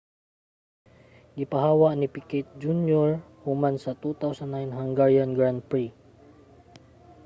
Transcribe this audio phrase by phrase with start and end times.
[1.37, 3.09] gipahawa si picquet jr.
[3.43, 5.87] human sa 2009 hungarian grand prix